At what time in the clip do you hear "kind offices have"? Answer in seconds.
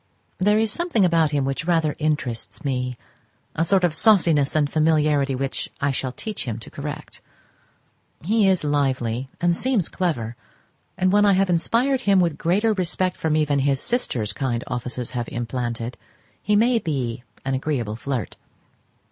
14.33-15.29